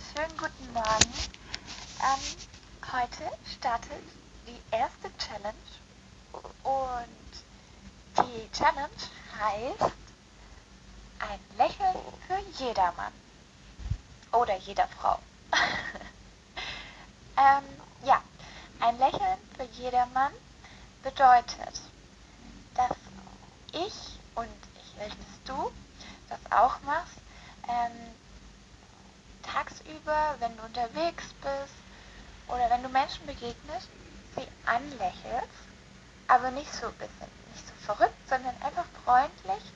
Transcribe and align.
schönen 0.00 0.36
guten 0.36 0.72
Morgen. 0.74 1.14
Ähm, 2.02 2.92
heute 2.92 3.30
startet 3.50 4.02
die 4.46 4.60
erste 4.70 5.10
Challenge 5.16 5.54
und 6.64 8.26
die 8.26 8.50
Challenge 8.52 8.90
heißt 9.40 9.92
ein 11.18 11.40
Lächeln 11.56 11.96
für 12.26 12.62
jedermann 12.62 13.12
oder 14.32 14.56
jeder 14.56 14.86
Frau. 14.88 15.18
ähm, 17.38 17.64
ja, 18.04 18.20
ein 18.80 18.98
Lächeln 18.98 19.38
für 19.56 19.64
jedermann 19.80 20.32
bedeutet, 21.02 21.80
dass 22.74 22.96
ich 23.72 24.18
und 24.34 24.48
ich 24.74 25.00
will, 25.00 25.08
dass 25.08 25.56
du 25.56 25.72
das 26.28 26.52
auch 26.52 26.82
machst, 26.82 27.16
ähm, 27.66 28.05
tagsüber, 30.06 30.34
wenn 30.38 30.56
du 30.56 30.62
unterwegs 30.62 31.24
bist 31.42 31.74
oder 32.48 32.70
wenn 32.70 32.82
du 32.82 32.88
Menschen 32.88 33.26
begegnest, 33.26 33.88
sie 34.36 34.46
anlächelst, 34.64 35.66
aber 36.28 36.50
nicht 36.52 36.72
so 36.72 36.88
bisschen, 36.92 37.30
nicht 37.52 37.66
so 37.66 37.74
verrückt, 37.84 38.28
sondern 38.28 38.54
einfach 38.62 38.86
freundlich 39.04 39.72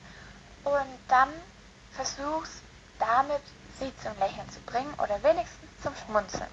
und 0.64 0.98
dann 1.08 1.28
versuchst 1.92 2.62
damit 2.98 3.42
sie 3.78 3.92
zum 4.02 4.16
Lächeln 4.18 4.48
zu 4.50 4.60
bringen 4.60 4.92
oder 5.02 5.22
wenigstens 5.22 5.70
zum 5.82 5.94
Schmunzeln. 5.96 6.50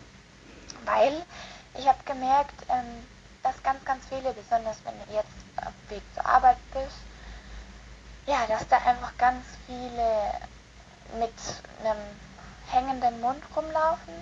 Weil 0.85 1.25
ich 1.77 1.85
habe 1.85 2.01
gemerkt, 2.05 2.55
ähm, 2.69 3.05
dass 3.43 3.61
ganz, 3.63 3.83
ganz 3.83 4.05
viele, 4.07 4.31
besonders 4.33 4.77
wenn 4.85 4.93
du 5.05 5.13
jetzt 5.13 5.27
auf 5.57 5.73
dem 5.89 5.97
Weg 5.97 6.03
zur 6.15 6.25
Arbeit 6.25 6.57
bist, 6.71 6.95
ja, 8.27 8.45
dass 8.47 8.65
da 8.69 8.77
einfach 8.77 9.11
ganz 9.17 9.45
viele 9.65 10.31
mit 11.19 11.33
einem 11.83 11.99
hängenden 12.69 13.19
Mund 13.21 13.43
rumlaufen. 13.55 14.13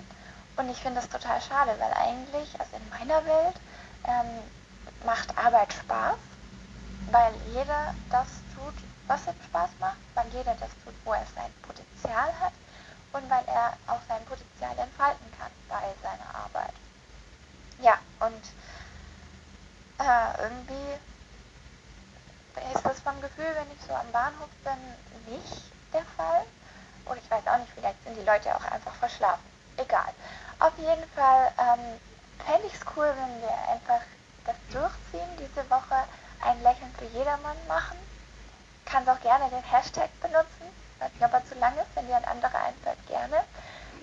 Und 0.58 0.70
ich 0.70 0.78
finde 0.78 1.02
das 1.02 1.10
total 1.10 1.42
schade, 1.42 1.76
weil 1.80 1.94
eigentlich, 1.94 2.50
also 2.60 2.78
in 2.78 2.90
meiner 2.90 3.26
Welt, 3.26 3.56
ähm, 4.06 4.42
macht 5.06 5.38
Arbeit 5.38 5.74
Spaß, 5.74 6.18
weil 7.12 7.34
jeder 7.54 7.94
das 8.10 8.28
tut, 8.56 8.74
was 9.08 9.28
ihm 9.28 9.36
Spaß 9.50 9.70
macht, 9.80 9.98
weil 10.16 10.28
jeder 10.30 10.56
das 10.56 10.70
tut, 10.84 10.94
wo 11.04 11.14
er 11.14 11.26
sein 11.36 11.52
Potenzial 11.62 12.32
hat 12.40 12.54
und 13.14 13.30
weil 13.30 13.44
er 13.48 13.74
auch 13.88 14.02
sein 14.08 14.24
Potenzial 14.26 14.78
entfalten 14.78 15.26
kann 15.38 15.52
bei 15.70 15.84
seiner 16.02 16.36
Arbeit. 16.36 16.74
Ja, 17.80 17.98
und 18.20 18.44
äh, 20.00 20.44
irgendwie 20.44 20.96
ist 22.74 22.86
das 22.86 23.00
vom 23.02 23.20
Gefühl, 23.22 23.54
wenn 23.54 23.72
ich 23.72 23.86
so 23.86 23.94
am 23.94 24.12
Bahnhof 24.12 24.50
bin, 24.64 25.34
nicht 25.36 25.64
der 25.94 26.06
Fall. 26.18 26.46
Und 27.06 27.18
ich 27.18 27.30
weiß 27.30 27.45
auch 27.56 27.60
nicht, 27.60 27.72
vielleicht 27.76 28.04
sind 28.04 28.18
die 28.18 28.26
Leute 28.26 28.56
auch 28.56 28.72
einfach 28.72 28.94
verschlafen. 28.96 29.44
Egal. 29.78 30.12
Auf 30.60 30.74
jeden 30.78 31.10
Fall 31.16 31.52
ähm, 31.60 32.00
fände 32.46 32.68
ich 32.68 32.74
es 32.74 32.86
cool, 32.96 33.08
wenn 33.08 33.42
wir 33.42 33.56
einfach 33.70 34.02
das 34.46 34.56
durchziehen, 34.72 35.30
diese 35.40 35.70
Woche 35.70 35.96
ein 36.42 36.62
Lächeln 36.64 36.94
für 36.98 37.06
jedermann 37.18 37.58
machen. 37.68 37.98
Kannst 38.86 39.10
auch 39.10 39.20
gerne 39.22 39.50
den 39.50 39.64
Hashtag 39.64 40.10
benutzen. 40.22 40.68
Ich 41.14 41.22
weiß 41.22 41.50
zu 41.50 41.56
lang 41.56 41.74
ist, 41.76 41.94
wenn 41.96 42.08
dir 42.08 42.16
ein 42.16 42.26
anderer 42.26 42.60
einfällt, 42.68 43.08
gerne. 43.08 43.44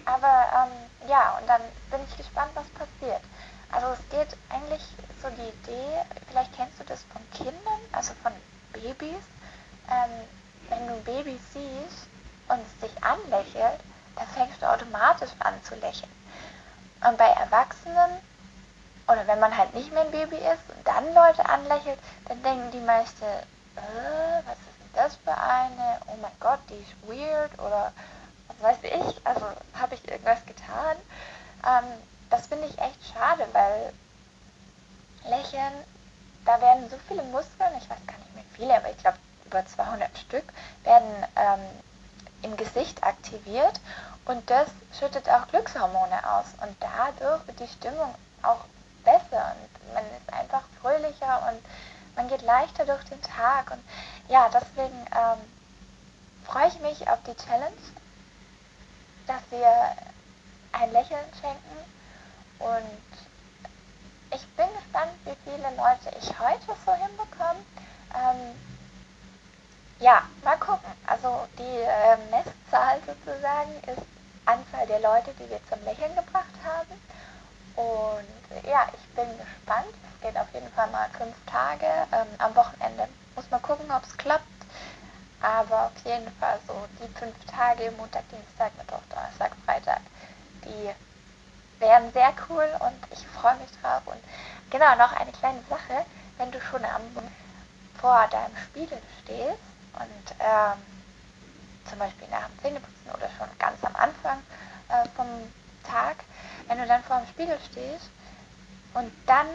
Aber 0.04 0.66
ähm, 0.66 1.08
ja, 1.08 1.38
und 1.38 1.48
dann 1.48 1.62
bin 1.90 2.00
ich 2.08 2.16
gespannt, 2.16 2.50
was 2.54 2.68
passiert. 2.70 3.22
Also 3.70 3.86
es 3.88 4.08
geht 4.10 4.36
eigentlich 4.50 4.82
so 5.22 5.30
die 5.30 5.48
Idee, 5.48 6.02
vielleicht 6.28 6.54
kennst 6.54 6.78
du 6.78 6.84
das 6.84 7.02
von 7.12 7.22
Kindern, 7.30 7.80
also 7.92 8.12
von 8.22 8.32
Babys. 8.72 9.24
Ähm, 9.88 10.10
wenn 10.68 10.86
du 10.86 10.94
ein 10.94 11.04
Baby 11.04 11.40
siehst, 11.52 12.06
und 12.48 12.60
dich 12.82 13.04
anlächelt, 13.04 13.80
dann 14.16 14.26
fängst 14.28 14.60
du 14.60 14.66
automatisch 14.66 15.30
an 15.40 15.54
zu 15.62 15.74
lächeln. 15.76 16.10
Und 17.06 17.16
bei 17.16 17.26
Erwachsenen, 17.26 18.20
oder 19.08 19.26
wenn 19.26 19.40
man 19.40 19.56
halt 19.56 19.74
nicht 19.74 19.92
mehr 19.92 20.02
ein 20.02 20.10
Baby 20.10 20.36
ist 20.36 20.68
und 20.76 20.86
dann 20.86 21.12
Leute 21.14 21.44
anlächelt, 21.48 21.98
dann 22.26 22.42
denken 22.42 22.70
die 22.70 22.80
meisten, 22.80 23.24
äh, 23.24 24.42
was 24.46 24.58
ist 24.58 24.78
denn 24.80 24.90
das 24.94 25.16
für 25.24 25.36
eine? 25.36 25.98
Oh 26.06 26.16
mein 26.20 26.32
Gott, 26.40 26.60
die 26.68 26.74
ist 26.74 27.08
weird 27.08 27.58
oder 27.58 27.92
was 28.60 28.82
weiß 28.82 28.84
ich, 28.84 29.26
also 29.26 29.46
habe 29.78 29.94
ich 29.94 30.08
irgendwas 30.08 30.44
getan. 30.46 30.96
Ähm, 31.66 31.84
das 32.30 32.46
finde 32.46 32.66
ich 32.66 32.78
echt 32.78 32.98
schade, 33.12 33.46
weil 33.52 33.92
Lächeln, 35.24 35.72
da 36.44 36.60
werden 36.60 36.88
so 36.90 36.96
viele 37.08 37.22
Muskeln, 37.24 37.72
ich 37.78 37.88
weiß 37.90 38.06
gar 38.06 38.18
nicht 38.18 38.34
mehr 38.34 38.44
viele, 38.54 38.76
aber 38.76 38.90
ich 38.90 38.98
glaube 38.98 39.18
über 39.46 39.64
200 39.64 40.16
Stück, 40.18 40.44
werden 40.84 41.26
ähm, 41.36 41.60
im 42.42 42.56
Gesicht 42.56 43.02
aktiviert 43.02 43.80
und 44.24 44.48
das 44.50 44.68
schüttet 44.98 45.28
auch 45.28 45.48
Glückshormone 45.48 46.18
aus 46.28 46.46
und 46.60 46.76
dadurch 46.80 47.46
wird 47.46 47.60
die 47.60 47.68
Stimmung 47.68 48.14
auch 48.42 48.64
besser 49.04 49.54
und 49.54 49.94
man 49.94 50.04
ist 50.04 50.32
einfach 50.32 50.62
fröhlicher 50.80 51.50
und 51.50 51.62
man 52.16 52.28
geht 52.28 52.42
leichter 52.42 52.84
durch 52.84 53.02
den 53.04 53.20
Tag 53.22 53.70
und 53.70 53.82
ja, 54.28 54.48
deswegen 54.52 54.98
ähm, 55.12 55.38
freue 56.46 56.68
ich 56.68 56.78
mich 56.80 57.08
auf 57.08 57.18
die 57.26 57.34
Challenge, 57.34 57.72
dass 59.26 59.40
wir 59.50 59.96
ein 60.72 60.92
Lächeln 60.92 61.24
schenken 61.40 61.92
und 62.58 63.12
ich 64.34 64.46
bin 64.56 64.66
gespannt, 64.74 65.12
wie 65.24 65.36
viele 65.44 65.68
Leute 65.76 66.16
ich 66.18 66.38
heute 66.38 66.74
so 66.86 66.94
hinbekomme. 66.94 67.60
Ähm, 68.14 68.58
ja, 70.00 70.22
mal 70.42 70.56
gucken. 70.56 70.90
Also 71.22 71.46
die 71.56 71.62
äh, 71.62 72.16
Messzahl 72.30 72.98
sozusagen 73.06 73.72
ist 73.86 74.04
Anzahl 74.44 74.86
der 74.88 74.98
Leute, 74.98 75.32
die 75.38 75.48
wir 75.48 75.60
zum 75.68 75.80
Lächeln 75.84 76.16
gebracht 76.16 76.54
haben. 76.64 76.98
Und 77.76 78.66
ja, 78.66 78.88
ich 78.92 79.14
bin 79.14 79.28
gespannt. 79.38 79.94
Es 80.14 80.20
geht 80.26 80.36
auf 80.36 80.52
jeden 80.52 80.70
Fall 80.72 80.90
mal 80.90 81.08
fünf 81.16 81.34
Tage. 81.46 81.86
Ähm, 82.10 82.26
am 82.38 82.56
Wochenende 82.56 83.06
muss 83.36 83.48
man 83.50 83.62
gucken, 83.62 83.88
ob 83.92 84.02
es 84.02 84.16
klappt. 84.18 84.42
Aber 85.40 85.86
auf 85.86 86.04
jeden 86.04 86.28
Fall 86.38 86.58
so 86.66 86.74
die 86.98 87.12
fünf 87.16 87.36
Tage, 87.46 87.92
Montag, 87.92 88.28
Dienstag, 88.30 88.76
Mittwoch, 88.76 89.02
Donnerstag, 89.10 89.52
Freitag, 89.64 90.00
die 90.64 90.90
wären 91.78 92.12
sehr 92.12 92.32
cool 92.48 92.68
und 92.80 92.98
ich 93.12 93.24
freue 93.28 93.56
mich 93.56 93.70
drauf. 93.80 94.02
Und 94.06 94.22
genau, 94.70 94.96
noch 94.96 95.12
eine 95.12 95.30
kleine 95.32 95.62
Sache, 95.70 96.04
wenn 96.38 96.50
du 96.50 96.60
schon 96.60 96.84
am, 96.84 97.02
vor 98.00 98.26
deinem 98.28 98.56
Spiegel 98.56 98.98
stehst, 99.22 99.58
und 99.94 100.34
ähm, 100.40 101.01
zum 101.88 101.98
Beispiel 101.98 102.28
nach 102.28 102.46
dem 102.48 102.58
Zähneputzen 102.62 103.10
oder 103.12 103.28
schon 103.36 103.48
ganz 103.58 103.82
am 103.84 103.94
Anfang 103.96 104.38
äh, 104.88 105.08
vom 105.16 105.26
Tag, 105.84 106.16
wenn 106.68 106.78
du 106.78 106.86
dann 106.86 107.02
vor 107.04 107.18
dem 107.18 107.28
Spiegel 107.28 107.58
stehst 107.70 108.10
und 108.94 109.10
dann 109.26 109.46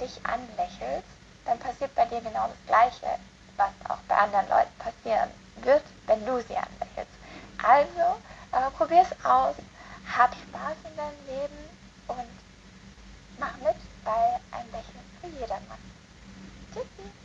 dich 0.00 0.20
anlächelst, 0.24 1.08
dann 1.44 1.58
passiert 1.58 1.94
bei 1.94 2.04
dir 2.06 2.20
genau 2.20 2.48
das 2.48 2.66
Gleiche, 2.66 3.18
was 3.56 3.70
auch 3.88 3.98
bei 4.08 4.16
anderen 4.16 4.48
Leuten 4.48 4.78
passieren 4.78 5.30
wird, 5.56 5.82
wenn 6.06 6.24
du 6.24 6.40
sie 6.42 6.56
anlächelst. 6.56 7.12
Also, 7.62 8.18
äh, 8.52 8.70
probier 8.76 9.02
es 9.02 9.24
aus, 9.24 9.54
hab 10.16 10.34
Spaß 10.34 10.76
in 10.88 10.96
deinem 10.96 11.26
Leben 11.26 11.58
und 12.08 12.30
mach 13.38 13.56
mit 13.58 13.76
bei 14.04 14.40
ein 14.50 14.66
Lächeln 14.72 15.04
für 15.20 15.28
jedermann. 15.28 15.78
Tschüssi! 16.72 17.21